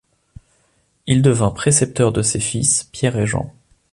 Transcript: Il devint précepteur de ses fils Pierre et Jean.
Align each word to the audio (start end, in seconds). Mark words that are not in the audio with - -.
Il 1.05 1.21
devint 1.21 1.51
précepteur 1.51 2.11
de 2.11 2.23
ses 2.23 2.39
fils 2.39 2.85
Pierre 2.91 3.17
et 3.17 3.27
Jean. 3.27 3.53